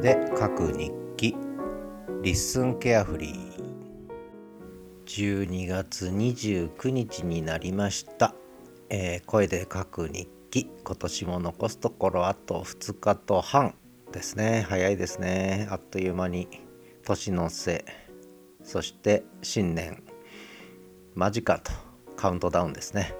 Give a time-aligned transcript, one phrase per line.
[0.00, 1.36] で書く日記。
[2.22, 3.50] LISTEN carefree。
[5.04, 8.34] 12月29日になりました、
[8.88, 10.70] えー、声で書く日記。
[10.84, 13.74] 今年も残すところあと2日と半。
[14.10, 14.64] ですね。
[14.68, 15.68] 早いですね。
[15.70, 16.48] あっという間に。
[17.04, 17.84] 年の瀬。
[18.64, 20.02] そして新年。
[21.14, 21.72] 間近と。
[22.16, 23.14] カウントダウンですね。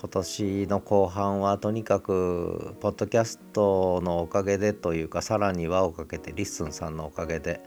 [0.00, 7.60] 今年の後半はとにかくポッドキャストのおかげでというかさらに輪をかけて LISTEN さんのおかげで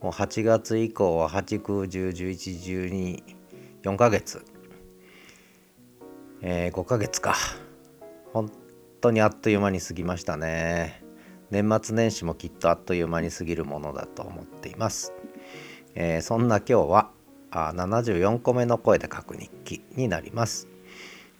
[0.00, 3.22] もう8月以降は8 9 10 11 12
[3.82, 4.46] 4ヶ月、
[6.40, 7.34] えー、5ヶ月か。
[8.32, 8.50] 本
[9.02, 11.04] 当にあっという間に過ぎましたね。
[11.50, 15.12] 年末年始もきっとあっという間に過ぎるものだと思っています、
[15.94, 17.10] えー、そんな今日は
[17.50, 20.73] あ74個目の声で書く日記になります。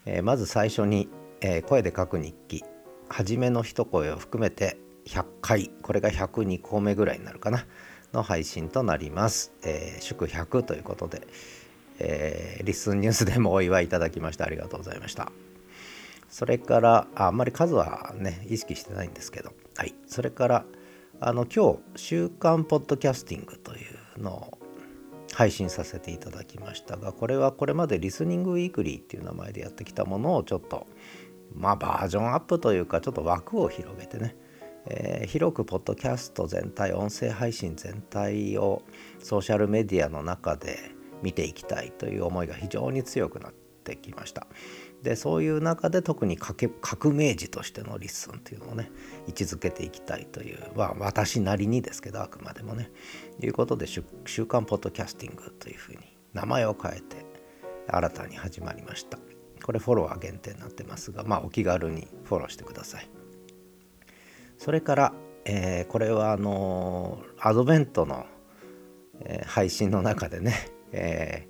[0.07, 1.09] えー、まず最初に、
[1.41, 2.65] えー、声で書く日記。
[3.09, 5.71] 初めの一声を含めて100回。
[5.83, 7.67] これが102個目ぐらいになるかな。
[8.15, 11.27] の配信となります、えー、祝100ということで、
[11.99, 15.31] えー、リスンニュースでもお祝いいただきましてありがとうございました。
[16.31, 19.53] それからああんまり数はね意識してないんですけど。
[19.77, 19.95] はい。
[20.07, 20.65] それから
[21.21, 23.79] あの今日「週刊ポッドキャスティング」とい
[24.17, 24.59] うのを
[25.35, 30.87] 配信させていただきましたがこれはこれまでリスニングウィークリーっていう名前でやってきたものをちょっと
[31.55, 34.37] まあバージョンアップというかちょっと枠を広げてね、
[34.87, 38.83] えー、広くポッドキャスト全体音声配信全体を
[39.19, 40.79] ソーシャルメディアの中で
[41.23, 44.47] 見ていきたいという思いが非常に強くなってきました。
[45.05, 48.91] でそういう中で特に革命児としてのリッスンっていうのをね
[49.29, 52.91] 位置づけていきたいという、まあ、私なりにですけどあくまでもね。
[53.41, 53.87] いうことで
[54.25, 55.99] 「週刊ポッドキャスティング」というふうに
[56.33, 57.27] 名前を変えて
[57.87, 59.19] 新たに始まりました。
[59.63, 63.11] これフォロワー限定になってますがまあお気軽にフォローしてください。
[64.57, 65.13] それから、
[65.45, 68.25] えー、これはあのー、アドベントの、
[69.21, 70.55] えー、配信の中でね、
[70.93, 71.47] え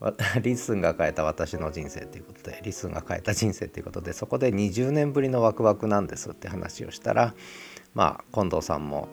[0.42, 7.34] リスンが変えた私の人生ということでリスンが変えた人生ということでそこで20年ぶりのワクワクなんですって話をしたら
[7.94, 9.08] まあ近藤さんも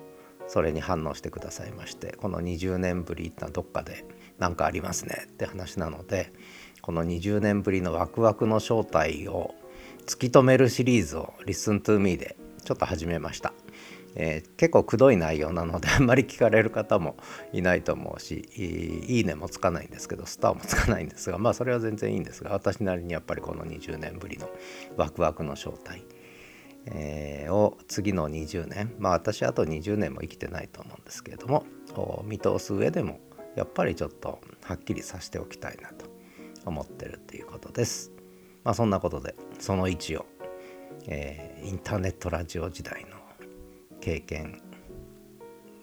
[0.47, 4.05] それに反応してくださいましてこの20年ぶりってのはどっかで
[4.37, 6.33] 何かありますねって話なので
[6.81, 9.53] この20年ぶりのワクワクの正体を
[10.05, 13.53] 突き止めるシリーズを「Listen to Me」でちょっと始めました。
[14.15, 17.17] えー、結構くどい内容なので あんまり聞かれる方も
[17.53, 24.49] いないと思うしいいねもつかないんですけどスターもつかないんですがまあそれは全然いいんですが私なりにやっぱりこの20年ぶりの
[24.97, 26.03] ワクワクの正体、
[26.87, 31.65] えー、を次の20年まあ私あと20年も生きてないと思うんですけれども
[32.25, 33.19] 見通す上でも
[33.55, 36.05] やっぱりちょっとはっきりさせておきたいなと
[36.65, 38.11] 思ってるっていうことです。
[38.63, 40.25] まあそんなことでその位置を、
[41.07, 43.20] えー、インターネットラジオ時代の
[44.01, 44.61] 経験。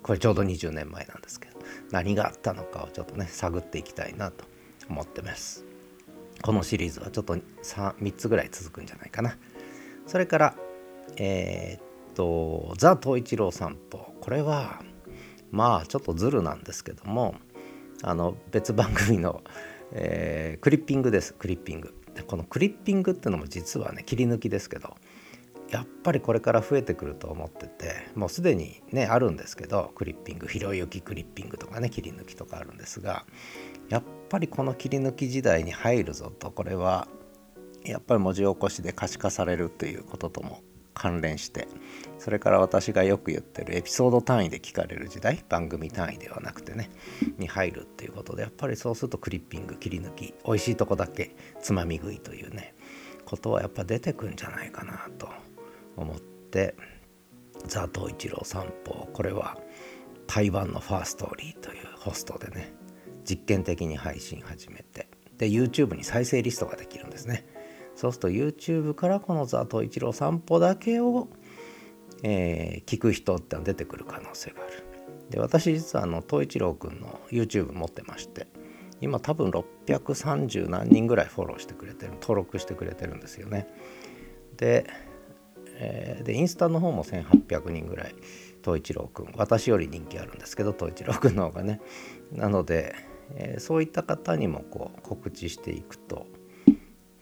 [0.02, 1.58] これちょうど20年前なんですけど
[1.90, 4.44] 何があったのかをちょっとね探っていきたいなと
[4.88, 5.64] 思ってます。
[6.42, 7.42] このシリーズはちょっと 3,
[7.96, 9.36] 3つぐらい続くんじゃないかな。
[10.06, 10.54] それから
[11.16, 11.82] えー、っ
[12.14, 14.82] と「ザ・東一郎散歩」これは
[15.50, 17.34] まあちょっとズルなんですけども
[18.02, 19.42] あの別番組の、
[19.92, 21.34] えー、クリッピングです。
[21.34, 21.94] クリッピング。
[22.26, 24.96] このクリッピングっていうのも実はね切り抜きですけど
[25.70, 33.26] やっぱりこれから増えてくると思っててもうすでにねあるんですけどクリッピングひろゆきクリッピングとかね切り抜きとかあるんですが
[33.88, 37.06] やっぱりこの切り抜き時代に入るぞとこれは
[37.84, 40.62] やっぱり文字起こしで可視化されるということとも
[40.94, 41.68] 関連して
[42.18, 46.90] それから私がよく言ってるエピソード単位で聞かれる時代番組単位ではなくてね
[47.38, 52.74] に入るっていうことでやっぱりそうするとクリッピング切り抜き美味しいとこだけつまみ食いというね
[53.24, 55.28] ことはやっぱ出てくんじゃないかなと
[56.00, 56.74] 思って
[57.66, 59.58] 「ザ・東一郎散歩」これは
[60.26, 62.72] 台湾のファーストーリーというホストでね
[63.28, 67.46] 実験的に配信始めてで YouTube に再生リストができるんですね。
[67.94, 71.28] そうすると YouTube からこの「ザ・東一郎散歩」だけを、
[72.22, 74.84] えー、聞く人っての出てくる可能性がある。
[75.30, 78.46] で私実はあの東一郎くんの YouTube 持ってまして
[79.00, 83.68] 今多分630何人ぐらいフォローしてくれてる登録してくれてるんですよね。
[84.56, 84.86] で
[85.80, 88.14] えー、でインスタの方も1800人ぐらい
[88.64, 89.32] 東一郎くん。
[89.36, 91.80] 私より人気あるんですけど東一郎くんの方がね。
[92.32, 92.94] なので、
[93.36, 96.26] えー、そういった方にもこう告知していくと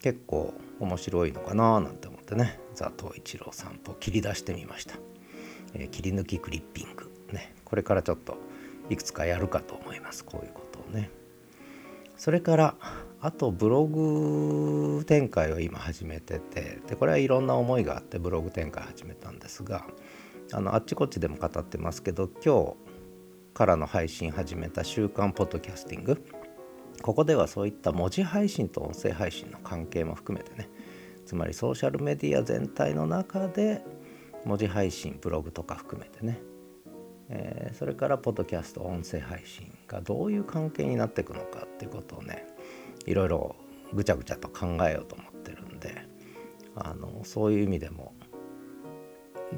[0.00, 4.96] 結構面白いのかななんて思ってね「ザ・東一郎散歩」切り出してみました、
[5.74, 7.10] えー、切り抜きクリッピング。
[7.32, 7.54] ね。
[7.64, 8.38] これからちょっと
[8.88, 10.24] いくつかやるかと思います。
[10.24, 11.10] こういうことをね。
[12.16, 12.74] それから
[13.20, 19.86] あとブログ展開を今始めててでこれはいろんな思いがあってブログ展開始めたんですが
[20.52, 22.76] あのあっちこっちでも語ってますけど今日
[23.54, 26.24] からの配信始めた週刊ポッドキャスティング
[27.02, 30.68] ここではそういった文字配信と音声配信の関係も含めてね
[31.24, 33.82] つまりソーシャルメディア全体の中で
[34.44, 36.40] 文字配信ブログとか含めてね、
[37.28, 42.46] えー、それからポッドキャスト音声配信がどういう関係になっていくのかっていうことをね
[43.06, 43.56] いろいろ
[43.92, 46.06] ぐちゃぐちゃと考えようと思ってるんで
[46.74, 48.14] あのそういう意味でも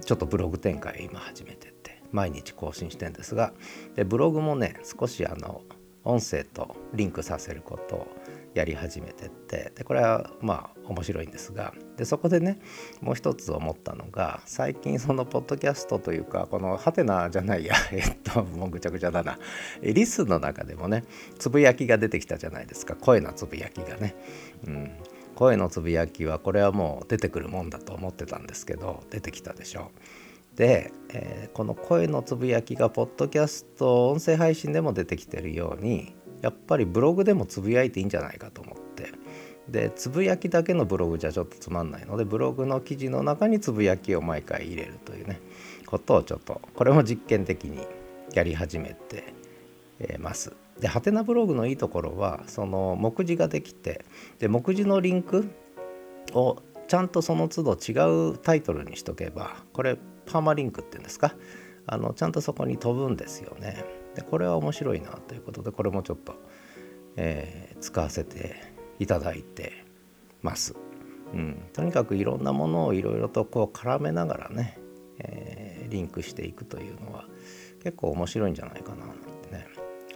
[0.05, 3.53] ちょっとブログ展開今始めてって毎日更新してんですが
[3.97, 5.63] でブログもね少しあの
[6.05, 8.07] 音声とリンクさせることを
[8.55, 12.59] やり始めてってでこれはまあ面白いんですがでそこでね
[13.01, 19.39] もう一つ思ったのが最近そのポッドキャストというかこのハテナじゃないや えっともうぐちゃぐちゃだな。
[19.83, 21.05] リスの中でもね
[21.39, 22.97] つぶやきが出てきたじゃないですか。
[22.97, 24.15] 声のつぶやきがね。
[24.67, 24.91] うん。
[25.35, 29.93] 声のつぶやきはこれはもう出てくるもんだと思ってたんですけど出てきたでしょ。
[30.57, 39.13] で、えー、この声のつぶやきがポッドキャスト音声配信でも出てきてるようにやっぱりブログでもつぶやいていいんじゃないかと思って
[39.69, 45.41] でつぶやきだけのブログじゃちょっとつまんないのでブログの記事の中につぶやきを毎回入れるというね
[45.87, 47.87] ことをちょっとこれも実験的に
[48.33, 49.35] やり始めて
[50.19, 50.53] ます。
[50.81, 54.05] でハテナブログのいいところはその目次ができて
[54.39, 55.51] で目次のリンク
[56.35, 59.97] をちゃんとその都度違うタイトルにしとけばこれ
[60.27, 61.35] パーマリンクっていうんですか？
[61.87, 63.85] あのちゃんとそこに飛ぶんですよね。
[64.19, 66.35] でこれは面白いなということでこれもちょっと、
[67.17, 68.57] えー、使わせて
[68.99, 69.85] いただいて
[70.43, 70.75] ます。
[71.33, 74.79] うん、とにかくいろんなものをいろいろとこう絡めながらね、
[75.21, 77.27] えー、リンクしていくというのは
[77.83, 79.69] 結構面白いんじゃないかななんてね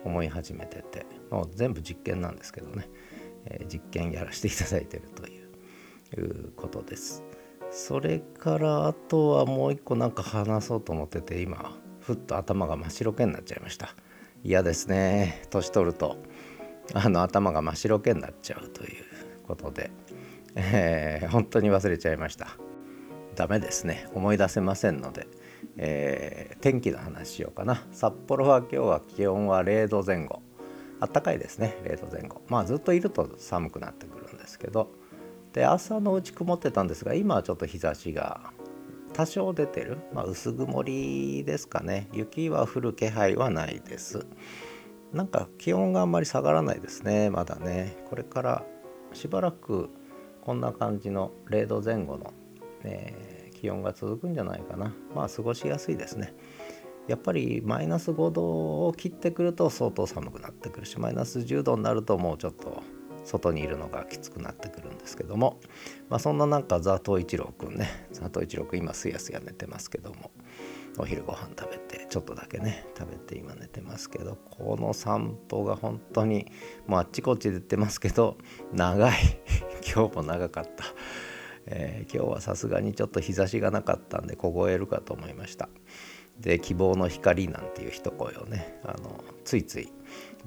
[0.04, 2.88] 思い始めててもう全部実験なんですけどね、
[3.44, 5.38] えー、実験やらせていただいてるとい
[6.18, 7.22] うことです。
[7.70, 13.94] それからあとはもう一個なんか話そうと思ってて今ふっと頭が真っ白けになっちゃいました。
[14.44, 15.42] 嫌ですね。
[15.50, 16.16] 年取ると。
[16.94, 19.04] あの頭が真っ白けになっちゃうという
[19.46, 19.90] ことで、
[20.56, 22.56] えー、本当に忘れちゃいました。
[23.36, 24.08] ダメですね。
[24.14, 25.28] 思い出せませんので、
[25.76, 27.84] えー、天気の話しようかな。
[27.92, 30.42] 札幌は今日は気温は0度前後。
[31.00, 31.76] あったかいですね。
[31.84, 32.42] 0度前後。
[32.48, 34.90] まあずっといると寒くなってくるんですけど。
[35.52, 38.52] で朝のうち曇ってたんですが今はちょっと日差しが
[39.12, 42.08] 多少出てる、まあ、薄曇りですかね。
[42.12, 44.26] 雪は降る気配はないです。
[45.12, 47.30] なんか気温があんまり下がらないですね。
[47.30, 47.96] まだね。
[48.08, 48.64] これから
[49.12, 49.90] しばらく
[50.40, 52.32] こんな感じの0度前後の、
[52.82, 54.94] えー、気温が続くんじゃないかな。
[55.14, 56.34] まあ過ごしやすいですね。
[57.08, 62.82] やっぱりマイナス5度を切ってくると相当寒くなってくるしマイナス10度になるともうちょっと
[63.24, 65.60] 外にいるのがきつくなってくるんですけども、
[66.08, 68.08] まあ、そんな中ザトウイチローくんね。
[68.12, 70.30] ザトウイチローくん今すやすや寝てますけども。
[70.98, 74.36] お昼ご飯食べてちょっとだけね食べて今寝てますけど。
[74.50, 76.46] この散歩が本当に
[76.86, 78.36] もうあっちこっちで言ってますけど
[78.72, 79.14] 長い。
[79.94, 80.84] 今日も長かった、
[81.66, 85.68] えー、今日はさすがにちょっと日差しがなかったんで凍えるかと思いました。
[86.38, 89.92] で希望の光なんていう一声をねあのついつい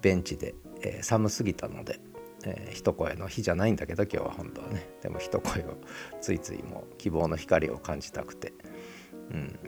[0.01, 1.99] ベンチで、えー、寒すぎたので
[2.45, 4.87] えー、一声の日じゃないんだけど今日は本当はね。
[5.01, 5.77] でも一声を
[6.21, 8.53] ついついもう希望の光を感じたくて、
[9.31, 9.59] うん、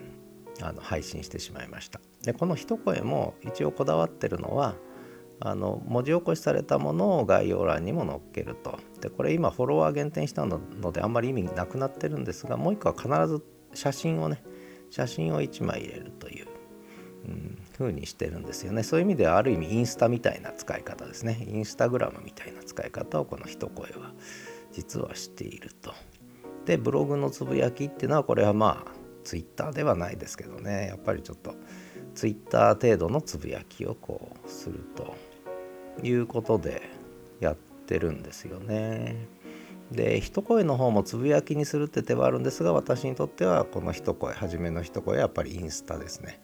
[0.62, 2.00] あの配信してしまいました。
[2.24, 4.76] でこの一声も一応こだわってるのは
[5.40, 8.80] あの文字起こしされたものを概要欄にも載っけると。
[9.02, 10.60] でこれ今フォロワー減点したの
[10.92, 14.44] であんまり意味なくなってるんですがもう一個は必ず写真をね
[14.90, 16.48] 写真を1枚入れるという
[17.28, 18.84] うん、風にしてるんですよね。
[18.84, 21.46] そういう意味ではある意味インスタみたいな使い方ですね。
[21.48, 24.14] インスタグラムみたいな使い方をこの一声は
[24.72, 25.94] 実はしていると。
[26.66, 28.92] でブログのつぶやきっていうのはこれはまあ
[29.24, 30.88] ツイッターではないですけどね。
[30.88, 31.56] やっぱりちょっと
[32.16, 35.16] ツイッター程度のつぶやきをこうすると。
[36.04, 36.90] いうことで
[37.40, 39.28] やってるんですよね。
[39.92, 46.42] で一声の方もつぶやきにするって手はあるんですが私にとってはこの一声初めの一声はやっぱりインスタですね。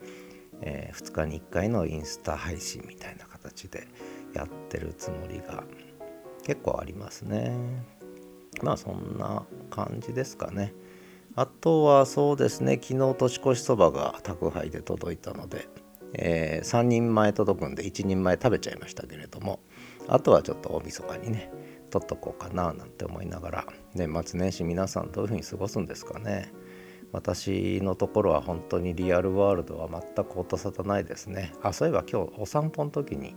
[0.66, 3.88] えー、2日に1回のインスタ配信みたいな形で
[4.34, 5.64] やってるつもりが
[6.46, 7.54] 結構ありますね。
[8.62, 10.74] まあそんな感じですかね。
[11.36, 15.68] あとはそうですね昨日年越しそばが宅配で届いたので、
[16.14, 19.60] えー、3人前届くんで1人前食べちゃいましたけれども
[20.08, 21.52] あとはちょっと大晦日にね
[21.90, 23.66] 取っとこうかななんて思いながら
[23.96, 26.52] 年末年始皆さんどういうふうに過ごすんですかね。
[27.14, 31.54] 私のところは本当にリアルワールドは全く音沙汰ないですね。
[31.62, 33.36] あそういえば今日お散歩の時に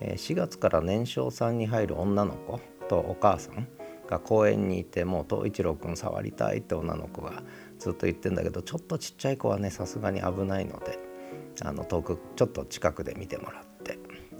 [0.00, 3.66] 4月から年少さんに入る女の子とお母さん
[4.08, 7.42] が公園にいてもう東一郎くん触りたいって女の子が
[7.78, 10.98] ずっと言ってんだけどちょっとちっちゃい子はねさすがに危ないので
[11.62, 13.71] あの遠くちょっと近くで見てもらって。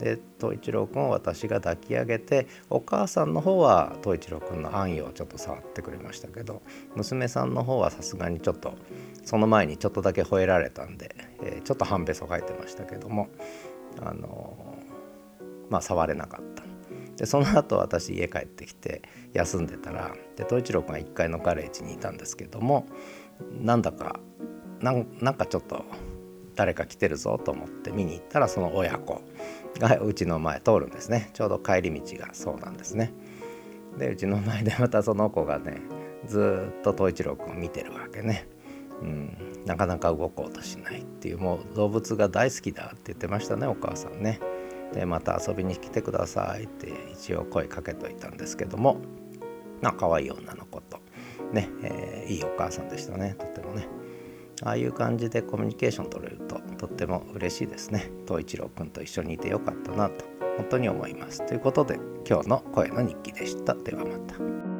[0.02, 6.60] で東一郎くんを私が抱き上げてお母さんの方は東一郎くんの暗夜をちょっと触ってくれましたけど
[6.96, 8.74] 娘さんの方はさすがにちょっと
[9.24, 13.28] その前にちょっとだけ吠えられたんで、えー、ちょっと半べそ書いてましたけども
[14.00, 16.64] あのー、まあ触れなかった。
[17.16, 19.02] でその後私家帰ってきて
[19.34, 22.86] 休んでたらで東一郎君は1階のガレージにいたんですけども
[23.60, 24.18] なんだか
[24.80, 25.84] なんかちょっと
[26.54, 29.22] 誰か来てるぞと思って見に行ったらその親子
[29.78, 31.30] がうちの前通るんですね。
[31.32, 33.12] ちょうど帰り道がそうなんですね。
[33.98, 35.80] でうちの前でまたその子がね
[36.26, 38.46] ずっと東一郎君を見てるわけね、
[39.02, 41.38] うん、なかなか動こうとしないっていう。
[41.38, 44.40] もう動物が大好きだって言ってましたねお母さんね。
[44.92, 48.98] でまた遊びに来てくださいって一応声かけといたんですけども。
[49.80, 51.00] まあ可愛い女の子と
[51.52, 53.88] ね、えー、いいお母さんでしたねとてもね。
[54.64, 58.10] ああいう感じでコミュニケーション取れるととっても嬉しいですね。
[58.26, 60.24] 東一郎くんと一緒にいてよかったなと
[60.56, 61.44] 本当に思います。
[61.46, 63.74] ということで今日の声の日記でした。
[63.74, 64.71] ではまた。